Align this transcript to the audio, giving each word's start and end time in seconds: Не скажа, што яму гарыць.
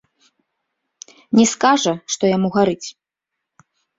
Не 1.41 1.45
скажа, 1.51 1.93
што 2.15 2.23
яму 2.35 2.47
гарыць. 2.57 2.87